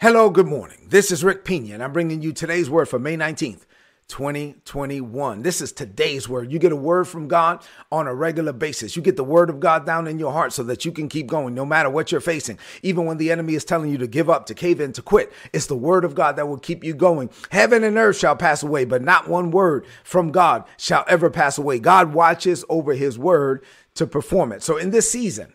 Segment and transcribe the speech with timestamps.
[0.00, 0.88] Hello, good morning.
[0.88, 3.64] This is Rick Pina, and I'm bringing you today's word for May 19th,
[4.08, 5.42] 2021.
[5.42, 6.52] This is today's word.
[6.52, 8.96] You get a word from God on a regular basis.
[8.96, 11.28] You get the word of God down in your heart so that you can keep
[11.28, 12.58] going no matter what you're facing.
[12.82, 15.32] Even when the enemy is telling you to give up, to cave in, to quit,
[15.52, 17.30] it's the word of God that will keep you going.
[17.50, 21.56] Heaven and earth shall pass away, but not one word from God shall ever pass
[21.56, 21.78] away.
[21.78, 23.64] God watches over his word
[23.94, 24.64] to perform it.
[24.64, 25.54] So in this season,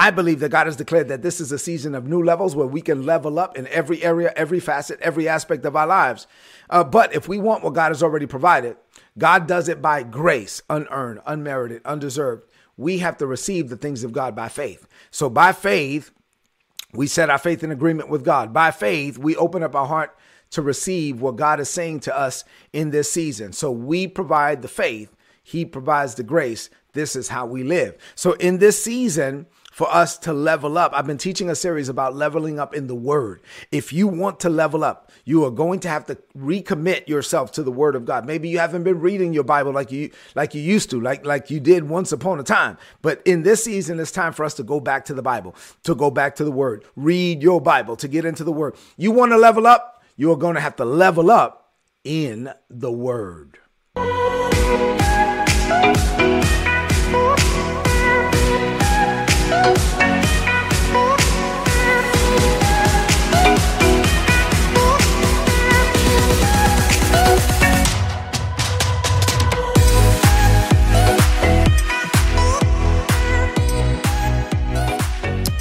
[0.00, 2.68] I believe that God has declared that this is a season of new levels where
[2.68, 6.28] we can level up in every area, every facet, every aspect of our lives.
[6.70, 8.76] Uh, but if we want what God has already provided,
[9.18, 12.44] God does it by grace, unearned, unmerited, undeserved.
[12.76, 14.86] We have to receive the things of God by faith.
[15.10, 16.12] So by faith,
[16.92, 18.52] we set our faith in agreement with God.
[18.52, 20.16] By faith, we open up our heart
[20.50, 23.52] to receive what God is saying to us in this season.
[23.52, 26.70] So we provide the faith, He provides the grace.
[26.92, 27.96] This is how we live.
[28.14, 29.46] So in this season,
[29.78, 30.90] for us to level up.
[30.92, 33.40] I've been teaching a series about leveling up in the word.
[33.70, 37.62] If you want to level up, you are going to have to recommit yourself to
[37.62, 38.26] the word of God.
[38.26, 41.48] Maybe you haven't been reading your Bible like you like you used to, like like
[41.48, 42.76] you did once upon a time.
[43.02, 45.54] But in this season it's time for us to go back to the Bible,
[45.84, 46.84] to go back to the word.
[46.96, 48.74] Read your Bible, to get into the word.
[48.96, 50.02] You want to level up?
[50.16, 53.60] You are going to have to level up in the word.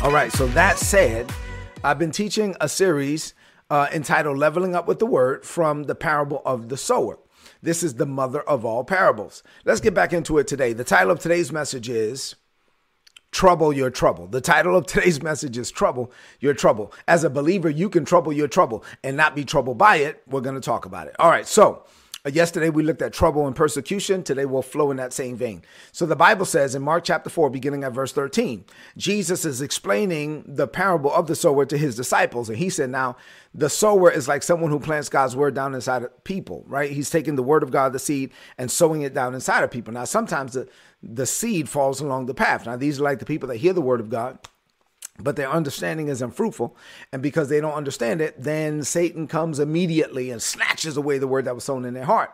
[0.07, 1.29] All right, so that said,
[1.83, 3.33] I've been teaching a series
[3.69, 7.19] uh, entitled Leveling Up with the Word from the parable of the sower.
[7.61, 9.43] This is the mother of all parables.
[9.65, 10.71] Let's get back into it today.
[10.71, 12.35] The title of today's message is
[13.31, 14.27] Trouble Your Trouble.
[14.27, 16.93] The title of today's message is Trouble Your Trouble.
[17.05, 20.23] As a believer, you can trouble your trouble and not be troubled by it.
[20.25, 21.17] We're going to talk about it.
[21.19, 21.83] All right, so
[22.27, 24.21] Uh, yesterday we looked at trouble and persecution.
[24.21, 25.61] Today we'll flow in that same vein.
[25.93, 28.65] So the Bible says in Mark chapter 4, beginning at verse 13,
[28.97, 32.49] Jesus is explaining the parable of the sower to his disciples.
[32.49, 33.15] And he said, Now,
[33.53, 36.91] the sower is like someone who plants God's word down inside of people, right?
[36.91, 39.93] He's taking the word of God, the seed, and sowing it down inside of people.
[39.93, 40.67] Now, sometimes the,
[41.01, 42.65] the seed falls along the path.
[42.65, 44.37] Now, these are like the people that hear the word of God
[45.19, 46.75] but their understanding is unfruitful.
[47.11, 51.45] And because they don't understand it, then Satan comes immediately and snatches away the word
[51.45, 52.31] that was sown in their heart.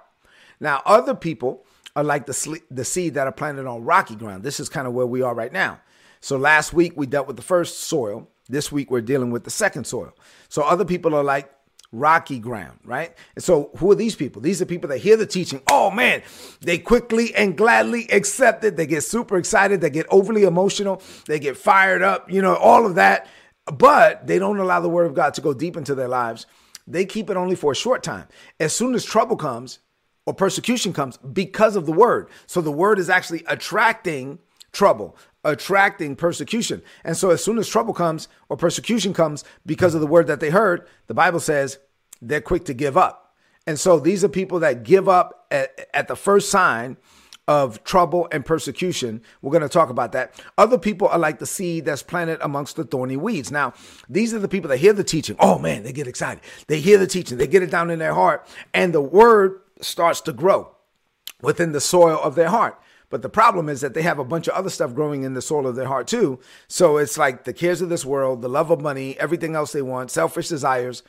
[0.60, 4.44] Now, other people are like the, the seed that are planted on rocky ground.
[4.44, 5.80] This is kind of where we are right now.
[6.20, 8.30] So last week we dealt with the first soil.
[8.50, 10.14] This week we're dealing with the second soil.
[10.50, 11.52] So other people are like
[11.94, 13.16] rocky ground, right?
[13.36, 14.42] And so who are these people?
[14.42, 15.62] These are people that hear the teaching.
[15.70, 16.24] Oh man,
[16.60, 18.76] they quickly and gladly accept it.
[18.76, 19.80] They get super excited.
[19.80, 21.02] They get overly emotional.
[21.28, 23.28] They get fired up, you know, all of that.
[23.66, 26.48] But they don't allow the word of God to go deep into their lives.
[26.86, 28.28] They keep it only for a short time.
[28.60, 29.80] As soon as trouble comes
[30.26, 32.30] or persecution comes because of the word.
[32.46, 34.40] So the word is actually attracting
[34.74, 36.82] trouble, attracting persecution.
[37.04, 40.40] And so, as soon as trouble comes or persecution comes because of the word that
[40.40, 41.80] they heard, the Bible says
[42.22, 43.36] they're quick to give up.
[43.66, 46.98] And so, these are people that give up at, at the first sign
[47.48, 49.22] of trouble and persecution.
[49.42, 50.34] We're going to talk about that.
[50.58, 53.52] Other people are like the seed that's planted amongst the thorny weeds.
[53.52, 53.74] Now,
[54.08, 55.36] these are the people that hear the teaching.
[55.40, 56.44] Oh man, they get excited.
[56.68, 60.22] They hear the teaching, they get it down in their heart, and the word starts
[60.22, 60.74] to grow
[61.42, 62.80] within the soil of their heart.
[63.14, 65.42] But the problem is that they have a bunch of other stuff growing in the
[65.44, 66.40] soil of their heart too.
[66.68, 69.84] So it's like the cares of this world, the love of money, everything else they
[69.84, 71.04] want, selfish desires.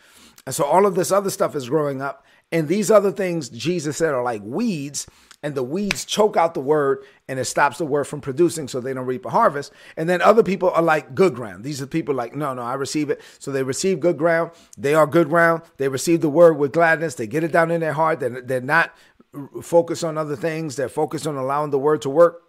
[0.45, 2.27] And so all of this other stuff is growing up.
[2.53, 5.07] And these other things, Jesus said, are like weeds.
[5.43, 8.81] And the weeds choke out the word and it stops the word from producing so
[8.81, 9.73] they don't reap a harvest.
[9.97, 11.65] And then other people are like good ground.
[11.65, 13.23] These are people like, no, no, I receive it.
[13.39, 14.51] So they receive good ground.
[14.77, 15.63] They are good ground.
[15.79, 17.15] They receive the word with gladness.
[17.15, 18.21] They get it down in their heart.
[18.21, 18.95] They're, they're not
[19.63, 20.77] focus on other things.
[20.77, 22.43] They're focused on allowing the word to work.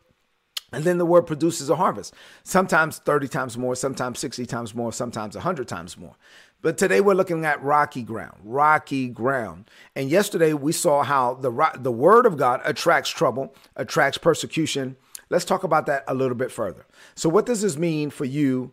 [0.72, 2.14] And then the word produces a harvest,
[2.44, 6.16] sometimes 30 times more, sometimes 60 times more, sometimes 100 times more.
[6.62, 9.70] But today we're looking at rocky ground, rocky ground.
[9.96, 14.98] And yesterday we saw how the, the word of God attracts trouble, attracts persecution.
[15.30, 16.86] Let's talk about that a little bit further.
[17.14, 18.72] So, what does this mean for you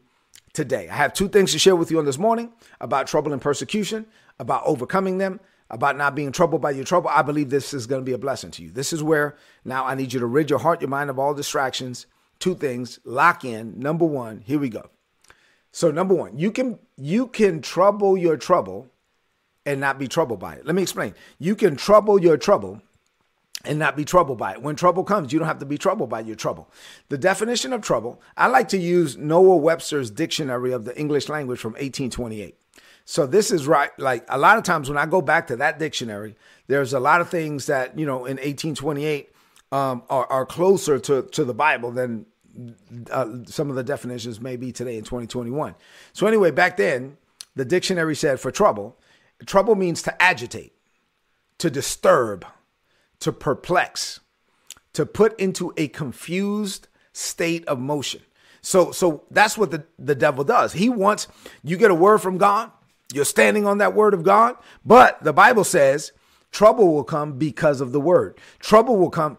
[0.55, 0.89] today?
[0.89, 4.07] I have two things to share with you on this morning about trouble and persecution,
[4.39, 5.39] about overcoming them,
[5.73, 8.19] about not being troubled by your trouble, I believe this is going to be a
[8.19, 8.71] blessing to you.
[8.71, 11.35] This is where now I need you to rid your heart, your mind of all
[11.35, 12.07] distractions.
[12.39, 13.79] Two things, lock in.
[13.81, 14.91] Number one, here we go.
[15.73, 18.89] So number one, you can you can trouble your trouble
[19.65, 20.67] and not be troubled by it.
[20.67, 21.15] Let me explain.
[21.39, 22.83] You can trouble your trouble
[23.65, 24.63] and not be troubled by it.
[24.63, 26.69] When trouble comes, you don't have to be troubled by your trouble.
[27.09, 31.61] The definition of trouble, I like to use Noah Webster's dictionary of the English language
[31.61, 32.57] from 1828.
[33.05, 33.91] So this is right.
[33.99, 37.21] Like a lot of times when I go back to that dictionary, there's a lot
[37.21, 39.31] of things that, you know, in 1828
[39.73, 42.27] um, are, are closer to, to the Bible than
[43.11, 45.75] uh, some of the definitions may be today in 2021.
[46.13, 47.17] So anyway, back then,
[47.55, 48.99] the dictionary said for trouble,
[49.47, 50.73] trouble means to agitate,
[51.59, 52.47] to disturb,
[53.21, 54.21] to perplex,
[54.93, 58.23] to put into a confused state of motion.
[58.61, 60.73] So so that's what the, the devil does.
[60.73, 61.29] He wants
[61.63, 62.71] you get a word from God,
[63.13, 66.13] you're standing on that word of God, but the Bible says
[66.51, 68.39] trouble will come because of the word.
[68.59, 69.39] Trouble will come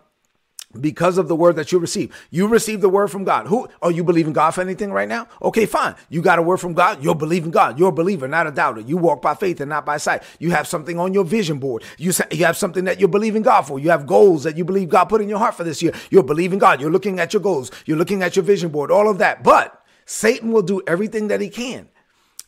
[0.79, 2.15] because of the word that you receive.
[2.31, 3.47] You receive the word from God.
[3.47, 5.27] Who are oh, you believing God for anything right now?
[5.41, 5.95] Okay, fine.
[6.09, 7.03] You got a word from God.
[7.03, 7.77] You're believing God.
[7.77, 8.81] You're a believer, not a doubter.
[8.81, 10.23] You walk by faith and not by sight.
[10.39, 11.83] You have something on your vision board.
[11.97, 13.79] You you have something that you're believing God for.
[13.79, 15.93] You have goals that you believe God put in your heart for this year.
[16.09, 16.81] You're believing God.
[16.81, 17.71] You're looking at your goals.
[17.85, 18.91] You're looking at your vision board.
[18.91, 19.43] All of that.
[19.43, 21.87] But Satan will do everything that he can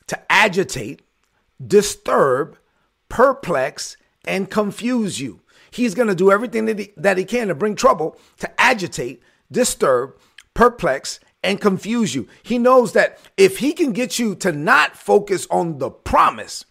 [0.07, 1.01] to agitate,
[1.66, 2.57] disturb,
[3.10, 5.42] perplex, and confuse you.
[5.72, 9.22] He's going to do everything that he, that he can to bring trouble, to agitate,
[9.52, 10.16] disturb,
[10.54, 12.28] perplex, and confuse you.
[12.42, 16.66] He knows that if he can get you to not focus on the promise,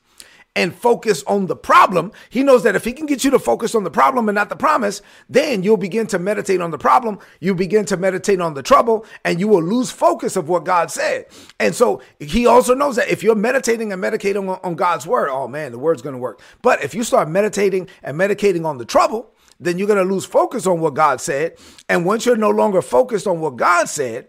[0.57, 3.75] and focus on the problem, he knows that if he can get you to focus
[3.75, 7.19] on the problem and not the promise, then you'll begin to meditate on the problem.
[7.41, 10.91] You begin to meditate on the trouble and you will lose focus of what God
[10.91, 11.27] said.
[11.59, 15.49] And so he also knows that if you're meditating and meditating on, God's word, oh
[15.49, 16.41] man, the word's going to work.
[16.63, 20.25] But if you start meditating and medicating on the trouble, then you're going to lose
[20.25, 21.57] focus on what God said.
[21.89, 24.29] And once you're no longer focused on what God said,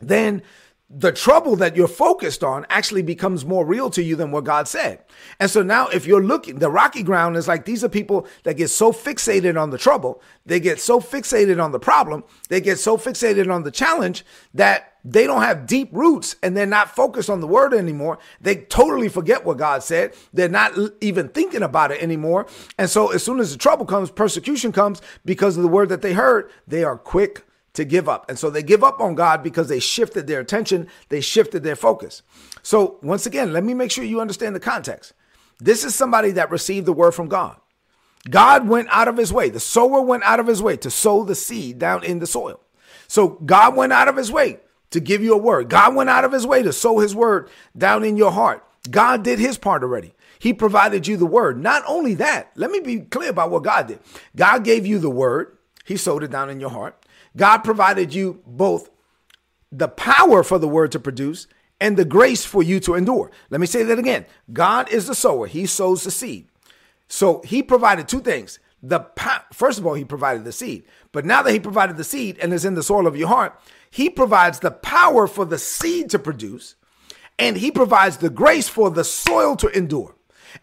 [0.00, 0.42] then
[0.90, 4.66] the trouble that you're focused on actually becomes more real to you than what God
[4.66, 5.04] said.
[5.38, 8.56] And so now, if you're looking, the rocky ground is like these are people that
[8.56, 12.78] get so fixated on the trouble, they get so fixated on the problem, they get
[12.78, 14.24] so fixated on the challenge
[14.54, 18.18] that they don't have deep roots and they're not focused on the word anymore.
[18.40, 20.14] They totally forget what God said.
[20.32, 22.46] They're not even thinking about it anymore.
[22.78, 26.00] And so, as soon as the trouble comes, persecution comes because of the word that
[26.00, 27.44] they heard, they are quick
[27.78, 28.28] to give up.
[28.28, 31.76] And so they give up on God because they shifted their attention, they shifted their
[31.76, 32.22] focus.
[32.62, 35.12] So, once again, let me make sure you understand the context.
[35.60, 37.56] This is somebody that received the word from God.
[38.28, 41.22] God went out of his way, the sower went out of his way to sow
[41.22, 42.60] the seed down in the soil.
[43.06, 44.58] So, God went out of his way
[44.90, 45.68] to give you a word.
[45.68, 48.64] God went out of his way to sow his word down in your heart.
[48.90, 50.14] God did his part already.
[50.40, 51.62] He provided you the word.
[51.62, 54.00] Not only that, let me be clear about what God did.
[54.34, 57.04] God gave you the word, He sowed it down in your heart.
[57.38, 58.90] God provided you both
[59.72, 61.46] the power for the word to produce
[61.80, 63.30] and the grace for you to endure.
[63.50, 64.26] Let me say that again.
[64.52, 66.48] God is the sower, He sows the seed.
[67.06, 68.58] So He provided two things.
[68.82, 69.00] The
[69.52, 72.52] first of all, He provided the seed, but now that He provided the seed and
[72.52, 73.58] is in the soil of your heart,
[73.90, 76.74] He provides the power for the seed to produce,
[77.38, 80.14] and He provides the grace for the soil to endure.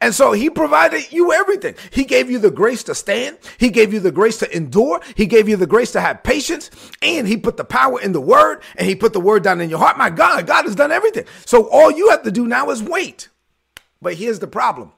[0.01, 1.75] And so he provided you everything.
[1.92, 3.38] He gave you the grace to stand.
[3.57, 5.01] He gave you the grace to endure.
[5.15, 6.69] He gave you the grace to have patience.
[7.01, 9.69] And he put the power in the word and he put the word down in
[9.69, 9.97] your heart.
[9.97, 11.25] My God, God has done everything.
[11.45, 13.30] So all you have to do now is wait.
[14.01, 14.92] But here's the problem.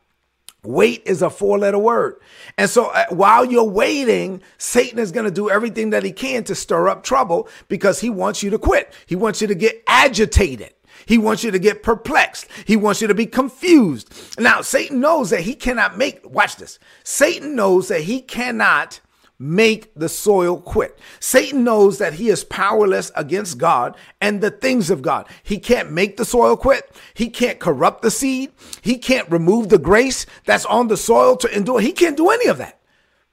[0.63, 2.19] Wait is a four letter word.
[2.57, 6.43] And so uh, while you're waiting, Satan is going to do everything that he can
[6.45, 8.93] to stir up trouble because he wants you to quit.
[9.05, 10.73] He wants you to get agitated.
[11.07, 12.47] He wants you to get perplexed.
[12.65, 14.39] He wants you to be confused.
[14.39, 16.79] Now, Satan knows that he cannot make, watch this.
[17.03, 18.99] Satan knows that he cannot
[19.39, 20.99] make the soil quit.
[21.19, 25.27] Satan knows that he is powerless against God and the things of God.
[25.43, 26.91] He can't make the soil quit.
[27.13, 28.51] He can't corrupt the seed.
[28.81, 31.79] He can't remove the grace that's on the soil to endure.
[31.79, 32.79] He can't do any of that.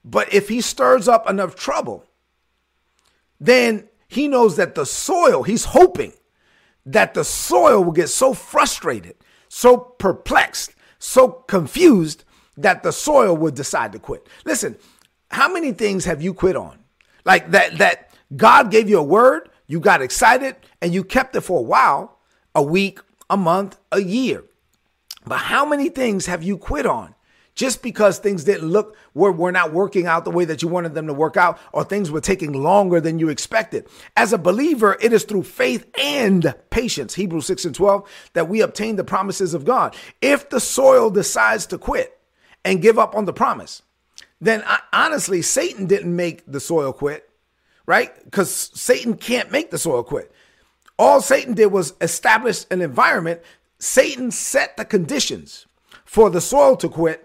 [0.05, 2.05] But if he stirs up enough trouble,
[3.41, 6.13] then he knows that the soil, he's hoping
[6.87, 9.17] that the soil will get so frustrated,
[9.49, 12.25] so perplexed, so confused
[12.57, 14.27] that the soil will decide to quit.
[14.45, 14.77] Listen,
[15.31, 16.79] how many things have you quit on?
[17.25, 21.41] Like that that God gave you a word, you got excited and you kept it
[21.41, 22.19] for a while,
[22.55, 23.01] a week,
[23.31, 24.45] a month, a year.
[25.27, 27.15] But how many things have you quit on
[27.55, 30.95] just because things didn't look were, were not working out the way that you wanted
[30.95, 33.87] them to work out or things were taking longer than you expected.
[34.17, 38.61] As a believer it is through faith and patience hebrews 6 and 12 that we
[38.61, 39.97] obtain the promises of god.
[40.21, 42.19] If the soil decides to quit
[42.65, 43.83] and give up on the promise
[44.41, 47.29] then I, honestly satan didn't make the soil quit
[47.87, 48.13] right?
[48.25, 50.33] Because satan can't make the soil quit.
[50.99, 53.41] All satan did was establish an environment.
[53.79, 55.67] Satan set the conditions
[56.05, 57.24] for the soil to quit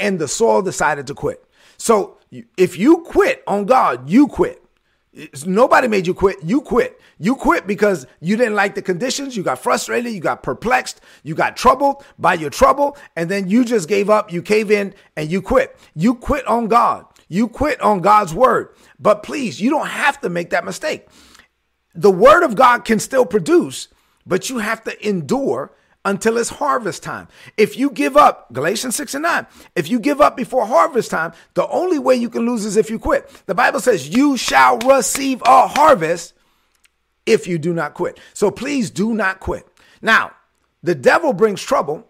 [0.00, 1.44] and the soil decided to quit.
[1.76, 2.18] So
[2.56, 4.62] if you quit on God, you quit.
[5.44, 6.38] Nobody made you quit.
[6.42, 7.00] You quit.
[7.18, 9.36] You quit because you didn't like the conditions.
[9.36, 10.12] You got frustrated.
[10.12, 11.00] You got perplexed.
[11.24, 12.96] You got troubled by your trouble.
[13.16, 14.32] And then you just gave up.
[14.32, 15.76] You cave in and you quit.
[15.94, 17.06] You quit on God.
[17.28, 18.74] You quit on God's word.
[18.98, 21.08] But please, you don't have to make that mistake.
[21.94, 23.88] The word of God can still produce,
[24.24, 25.72] but you have to endure
[26.04, 27.28] until it's harvest time.
[27.56, 31.32] If you give up, Galatians 6 and 9, if you give up before harvest time,
[31.54, 33.28] the only way you can lose is if you quit.
[33.46, 36.34] The Bible says, You shall receive a harvest
[37.26, 38.18] if you do not quit.
[38.32, 39.66] So please do not quit.
[40.00, 40.32] Now,
[40.82, 42.06] the devil brings trouble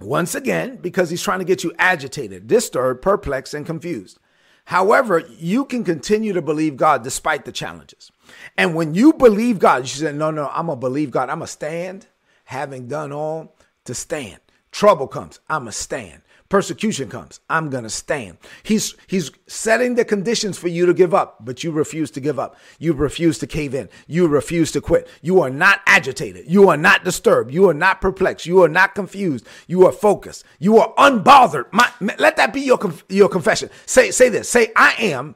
[0.00, 4.18] once again because he's trying to get you agitated, disturbed, perplexed, and confused.
[4.66, 8.10] However, you can continue to believe God despite the challenges.
[8.58, 11.30] And when you believe God, you say, No, no, I'm going to believe God.
[11.30, 12.08] I'm going to stand
[12.46, 14.38] having done all to stand.
[14.72, 16.22] Trouble comes, I'm a stand.
[16.48, 18.38] Persecution comes, I'm to stand.
[18.62, 22.38] He's he's setting the conditions for you to give up, but you refuse to give
[22.38, 22.56] up.
[22.78, 23.88] You refuse to cave in.
[24.06, 25.08] You refuse to quit.
[25.22, 26.44] You are not agitated.
[26.46, 27.52] You are not disturbed.
[27.52, 28.46] You are not perplexed.
[28.46, 29.44] You are not confused.
[29.66, 30.44] You are focused.
[30.60, 31.72] You are unbothered.
[31.72, 33.68] My, let that be your your confession.
[33.84, 34.48] Say say this.
[34.48, 35.34] Say I am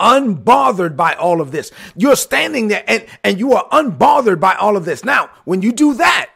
[0.00, 1.70] unbothered by all of this.
[1.94, 5.04] You're standing there and, and you are unbothered by all of this.
[5.04, 6.30] Now, when you do that,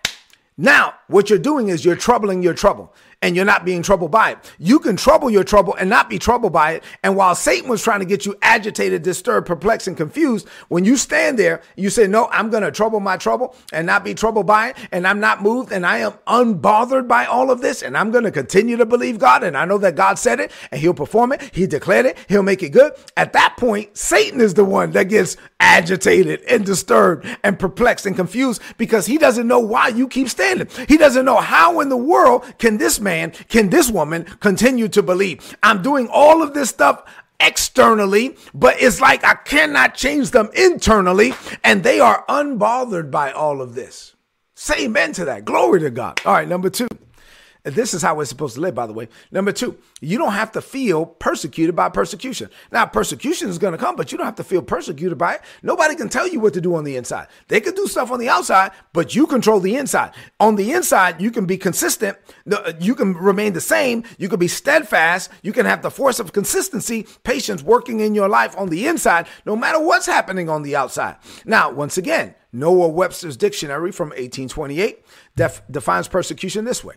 [0.57, 4.33] now what you're doing is you're troubling your trouble and you're not being troubled by
[4.33, 4.53] it.
[4.59, 6.85] You can trouble your trouble and not be troubled by it.
[7.03, 10.99] And while Satan was trying to get you agitated, disturbed, perplexed, and confused, when you
[10.99, 14.47] stand there, you say, No, I'm going to trouble my trouble and not be troubled
[14.47, 14.77] by it.
[14.93, 17.81] And I'm not moved and I am unbothered by all of this.
[17.81, 19.43] And I'm going to continue to believe God.
[19.43, 21.41] And I know that God said it and he'll perform it.
[21.55, 22.19] He declared it.
[22.29, 22.93] He'll make it good.
[23.17, 28.17] At that point, Satan is the one that gets agitated and disturbed and perplexed and
[28.17, 30.69] confused because he doesn't know why you keep standing.
[30.89, 34.89] He doesn't know how in the world can this man man, can this woman continue
[34.89, 35.57] to believe?
[35.63, 37.05] I'm doing all of this stuff
[37.39, 43.61] externally, but it's like I cannot change them internally, and they are unbothered by all
[43.61, 44.17] of this.
[44.57, 45.45] Say amen to that.
[45.45, 46.21] Glory to God.
[46.25, 46.89] All right, number two.
[47.65, 49.09] This is how we're supposed to live, by the way.
[49.33, 52.51] Number two, you don't have to feel persecuted by persecution.
[52.71, 55.41] Now, persecution is going to come, but you don't have to feel persecuted by it.
[55.63, 57.29] Nobody can tell you what to do on the inside.
[57.49, 60.13] They can do stuff on the outside, but you control the inside.
[60.41, 62.19] On the inside, you can be consistent.
[62.81, 64.05] You can remain the same.
[64.19, 65.31] You can be steadfast.
[65.43, 69.27] You can have the force of consistency, patience working in your life on the inside,
[69.47, 71.17] no matter what's happening on the outside.
[71.47, 75.05] Now, once again, Noah Webster's dictionary from 1828
[75.35, 76.97] def- defines persecution this way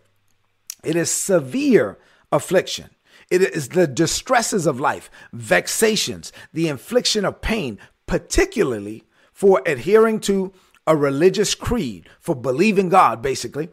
[0.87, 1.99] it is severe
[2.31, 2.89] affliction.
[3.29, 9.03] It is the distresses of life, vexations, the infliction of pain, particularly
[9.33, 10.53] for adhering to
[10.87, 13.67] a religious creed, for believing God, basically,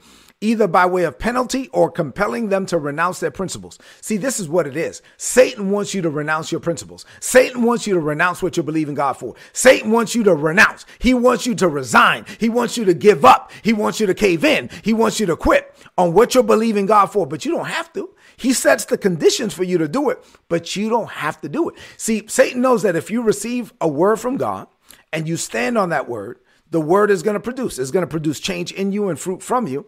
[0.45, 3.79] either by way of penalty or compelling them to renounce their principles.
[4.03, 5.01] See, this is what it is.
[5.17, 7.07] Satan wants you to renounce your principles.
[7.19, 9.35] Satan wants you to renounce what you believe in God for.
[9.55, 10.85] Satan wants you to renounce.
[10.99, 12.27] He wants you to resign.
[12.39, 13.51] He wants you to give up.
[13.63, 14.69] He wants you to cave in.
[14.83, 17.93] He wants you to quit on what you're believing God for, but you don't have
[17.95, 18.11] to.
[18.37, 21.69] He sets the conditions for you to do it, but you don't have to do
[21.71, 21.77] it.
[21.97, 24.67] See, Satan knows that if you receive a word from God
[25.13, 26.39] and you stand on that word,
[26.71, 27.79] the word is going to produce.
[27.79, 29.87] It's going to produce change in you and fruit from you.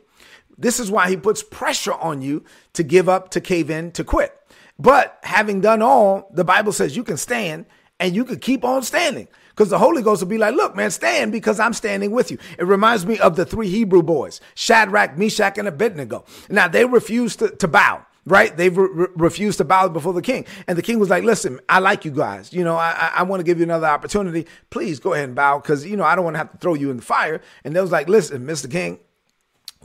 [0.58, 2.44] This is why he puts pressure on you
[2.74, 4.32] to give up, to cave in, to quit.
[4.78, 7.66] But having done all, the Bible says you can stand
[7.98, 10.90] and you can keep on standing because the Holy Ghost will be like, look, man,
[10.90, 12.38] stand because I'm standing with you.
[12.58, 16.26] It reminds me of the three Hebrew boys, Shadrach, Meshach, and Abednego.
[16.50, 18.56] Now, they refused to, to bow right?
[18.56, 20.46] They re- refused to bow before the king.
[20.66, 22.52] And the king was like, listen, I like you guys.
[22.52, 24.46] You know, I, I want to give you another opportunity.
[24.68, 26.74] Please go ahead and bow because, you know, I don't want to have to throw
[26.74, 27.40] you in the fire.
[27.64, 28.70] And they was like, listen, Mr.
[28.70, 28.98] King,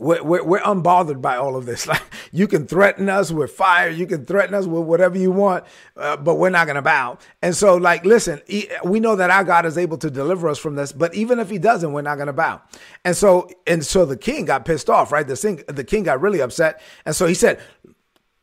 [0.01, 1.87] we're, we're, we're, unbothered by all of this.
[1.91, 5.65] Like you can threaten us with fire, you can threaten us with whatever you want,
[5.97, 7.17] uh, but we're not going to bow.
[7.41, 8.41] And so, like, listen,
[8.85, 11.49] we know that our God is able to deliver us from this, but even if
[11.49, 12.61] He doesn't, we're not going to bow.
[13.03, 15.27] And so, and so the king got pissed off, right?
[15.27, 17.59] The king, the king got really upset, and so he said,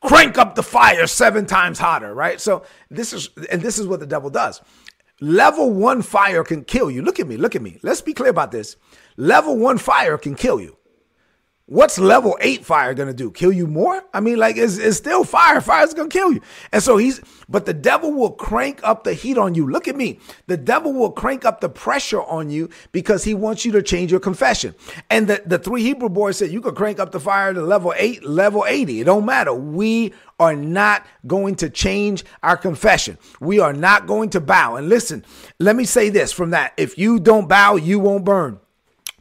[0.02, 2.40] "Crank up the fire seven times hotter," right?
[2.40, 4.60] So this is, and this is what the devil does.
[5.20, 7.02] Level one fire can kill you.
[7.02, 7.78] Look at me, look at me.
[7.82, 8.76] Let's be clear about this.
[9.16, 10.77] Level one fire can kill you.
[11.70, 13.30] What's level eight fire gonna do?
[13.30, 14.02] Kill you more?
[14.14, 15.60] I mean, like it's, it's still fire.
[15.60, 16.40] Fire's gonna kill you.
[16.72, 19.68] And so he's, but the devil will crank up the heat on you.
[19.68, 20.18] Look at me.
[20.46, 24.10] The devil will crank up the pressure on you because he wants you to change
[24.10, 24.74] your confession.
[25.10, 27.92] And the, the three Hebrew boys said, you could crank up the fire to level
[27.98, 29.02] eight, level 80.
[29.02, 29.52] It don't matter.
[29.52, 33.18] We are not going to change our confession.
[33.40, 34.76] We are not going to bow.
[34.76, 35.22] And listen,
[35.58, 36.72] let me say this from that.
[36.78, 38.58] If you don't bow, you won't burn.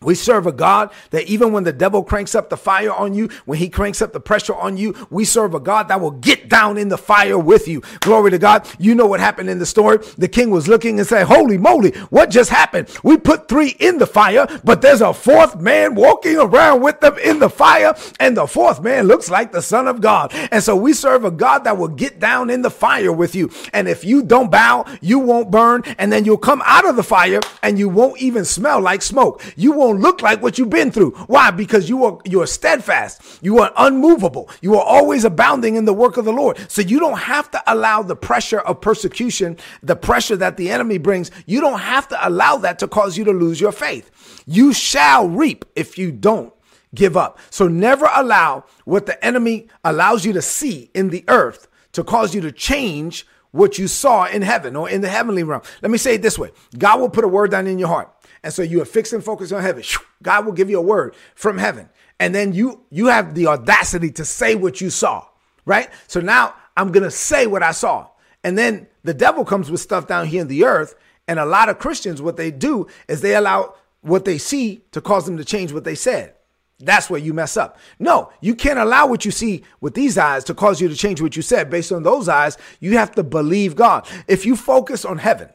[0.02, 3.30] We serve a God that even when the devil cranks up the fire on you,
[3.46, 6.50] when he cranks up the pressure on you, we serve a God that will get
[6.50, 7.82] down in the fire with you.
[8.02, 8.68] Glory to God.
[8.78, 9.98] You know what happened in the story.
[10.18, 12.90] The king was looking and said, Holy moly, what just happened?
[13.04, 17.18] We put three in the fire, but there's a fourth man walking around with them
[17.18, 20.32] in the fire, and the fourth man looks like the Son of God.
[20.52, 23.50] And so we serve a God that will get down in the fire with you.
[23.74, 27.04] And if you don't bow, you won't burn, and then you'll come out of the
[27.04, 29.44] fire and you won't even smell like smoke.
[29.56, 31.12] You won't won't look like what you've been through.
[31.28, 31.52] Why?
[31.52, 33.40] Because you are you are steadfast.
[33.42, 34.50] You are unmovable.
[34.62, 36.58] You are always abounding in the work of the Lord.
[36.70, 40.98] So you don't have to allow the pressure of persecution, the pressure that the enemy
[40.98, 44.44] brings, you don't have to allow that to cause you to lose your faith.
[44.46, 46.54] You shall reap if you don't
[46.94, 47.40] give up.
[47.50, 52.36] So never allow what the enemy allows you to see in the earth to cause
[52.36, 55.62] you to change what you saw in heaven or in the heavenly realm.
[55.82, 58.14] Let me say it this way God will put a word down in your heart.
[58.44, 59.84] And so you are fixed and focused on heaven.
[60.24, 61.90] God will give you a word from heaven.
[62.20, 65.26] And then you you have the audacity to say what you saw,
[65.66, 65.90] right?
[66.08, 68.10] So now I'm to say what I saw.
[68.44, 70.96] And then the devil comes with stuff down here in the earth,
[71.28, 75.02] and a lot of Christians what they do is they allow what they see to
[75.02, 76.34] cause them to change what they said.
[76.80, 77.78] That's where you mess up.
[77.98, 81.22] No, you can't allow what you see with these eyes to cause you to change
[81.22, 82.58] what you said based on those eyes.
[82.80, 84.08] You have to believe God.
[84.28, 85.50] If you focus on heaven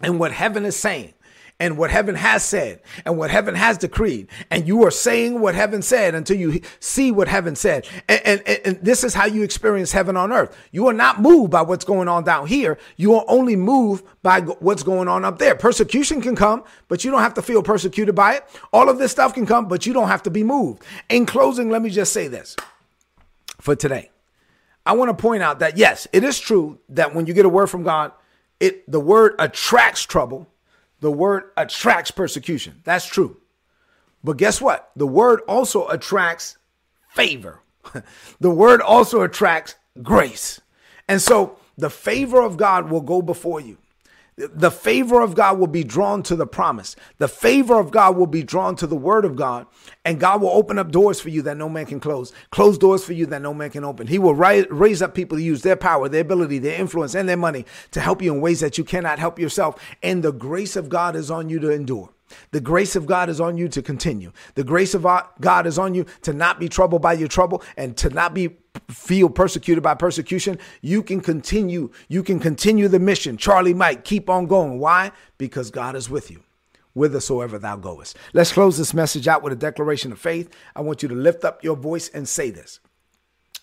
[0.00, 1.14] and what heaven is saying,
[1.60, 4.28] and what heaven has said and what heaven has decreed.
[4.50, 7.86] And you are saying what heaven said until you see what heaven said.
[8.08, 10.56] And, and, and, this is how you experience heaven on earth.
[10.72, 12.78] You are not moved by what's going on down here.
[12.96, 15.54] You are only moved by what's going on up there.
[15.54, 18.44] Persecution can come, but you don't have to feel persecuted by it.
[18.72, 20.82] All of this stuff can come, but you don't have to be moved.
[21.10, 22.56] In closing, let me just say this
[23.60, 24.10] for today.
[24.86, 27.50] I want to point out that yes, it is true that when you get a
[27.50, 28.12] word from God,
[28.58, 30.48] it the word attracts trouble
[31.00, 32.80] the word attracts persecution.
[32.84, 33.38] That's true.
[34.22, 34.90] But guess what?
[34.96, 36.58] The word also attracts
[37.08, 37.60] favor.
[38.40, 40.60] the word also attracts grace.
[41.08, 43.78] And so the favor of God will go before you.
[44.52, 46.96] The favor of God will be drawn to the promise.
[47.18, 49.66] The favor of God will be drawn to the word of God.
[50.04, 53.04] And God will open up doors for you that no man can close, close doors
[53.04, 54.06] for you that no man can open.
[54.06, 57.36] He will raise up people to use their power, their ability, their influence, and their
[57.36, 59.82] money to help you in ways that you cannot help yourself.
[60.02, 62.10] And the grace of God is on you to endure.
[62.52, 64.30] The grace of God is on you to continue.
[64.54, 65.02] The grace of
[65.40, 68.56] God is on you to not be troubled by your trouble and to not be
[68.88, 70.58] feel persecuted by persecution.
[70.80, 71.90] You can continue.
[72.08, 73.36] You can continue the mission.
[73.36, 74.78] Charlie Mike, keep on going.
[74.78, 75.12] Why?
[75.38, 76.42] Because God is with you
[76.94, 78.16] whithersoever thou goest.
[78.32, 80.54] Let's close this message out with a declaration of faith.
[80.74, 82.80] I want you to lift up your voice and say this.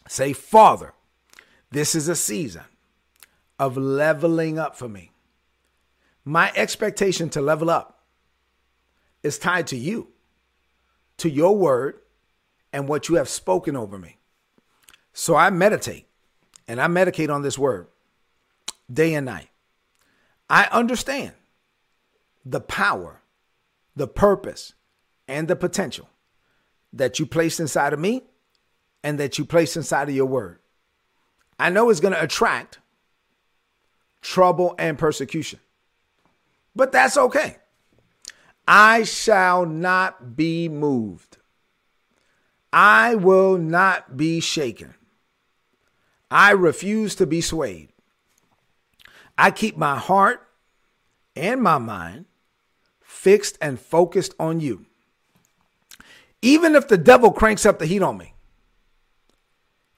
[0.07, 0.93] Say, Father,
[1.71, 2.63] this is a season
[3.59, 5.11] of leveling up for me.
[6.23, 8.03] My expectation to level up
[9.23, 10.09] is tied to you,
[11.17, 11.99] to your word,
[12.71, 14.17] and what you have spoken over me.
[15.19, 16.05] So I meditate
[16.67, 17.87] and I medicate on this word
[18.93, 19.49] day and night.
[20.47, 21.33] I understand
[22.45, 23.23] the power,
[23.95, 24.75] the purpose,
[25.27, 26.07] and the potential
[26.93, 28.25] that you placed inside of me
[29.03, 30.59] and that you placed inside of your word.
[31.57, 32.77] I know it's going to attract
[34.21, 35.59] trouble and persecution,
[36.75, 37.57] but that's okay.
[38.67, 41.37] I shall not be moved.
[42.71, 44.93] I will not be shaken.
[46.29, 47.89] I refuse to be swayed.
[49.37, 50.47] I keep my heart
[51.35, 52.25] and my mind
[53.01, 54.85] fixed and focused on you.
[56.41, 58.33] Even if the devil cranks up the heat on me,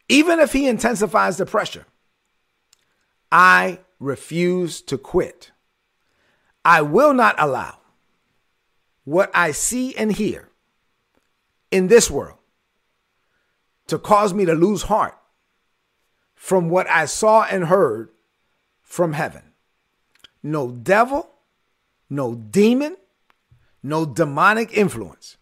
[0.08, 1.86] even if he intensifies the pressure,
[3.32, 5.52] I refuse to quit.
[6.66, 7.78] I will not allow
[9.04, 10.50] what I see and hear
[11.72, 12.38] in this world
[13.88, 15.19] to cause me to lose heart
[16.40, 18.12] from what I saw and heard
[18.80, 19.44] from heaven.
[20.42, 21.30] No devil,
[22.10, 22.96] no demon,
[23.84, 25.36] no demonic influence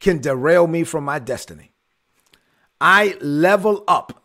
[0.00, 1.72] can derail me from my destiny.
[2.80, 4.24] I level up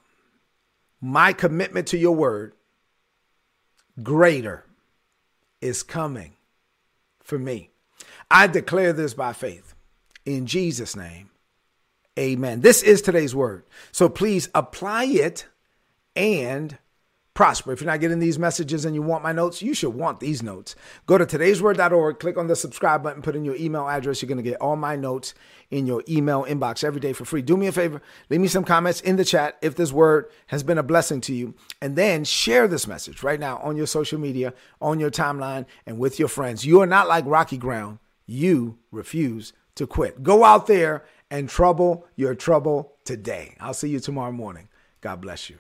[1.02, 2.54] my commitment to your word.
[4.02, 4.64] Greater
[5.60, 6.36] is coming
[7.22, 7.70] for me.
[8.32, 9.76] I declare this by faith.
[10.26, 11.32] In Jesus' name,
[12.18, 12.62] amen.
[12.62, 13.66] This is today's word.
[13.92, 15.49] So please apply it
[16.20, 16.78] and
[17.34, 17.72] prosper.
[17.72, 20.44] If you're not getting these messages and you want my notes, you should want these
[20.44, 20.76] notes.
[21.06, 24.22] Go to today'sword.org, click on the subscribe button, put in your email address.
[24.22, 25.34] You're going to get all my notes
[25.72, 27.42] in your email inbox every day for free.
[27.42, 30.64] Do me a favor, leave me some comments in the chat if this word has
[30.64, 34.20] been a blessing to you, and then share this message right now on your social
[34.20, 36.66] media, on your timeline, and with your friends.
[36.66, 40.24] You are not like Rocky Ground you refuse to quit.
[40.24, 43.56] Go out there and trouble your trouble today.
[43.60, 44.68] I'll see you tomorrow morning.
[45.02, 45.58] God bless you.